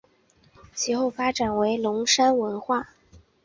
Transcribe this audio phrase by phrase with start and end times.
[0.73, 2.89] 其后发展为龙山文化。